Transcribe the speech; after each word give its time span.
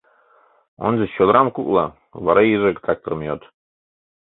—Ончыч 0.85 1.09
чодырам 1.17 1.47
кукло, 1.55 1.85
вара 2.25 2.41
иже 2.53 2.71
тракторым 2.83 3.21
йод. 3.27 3.41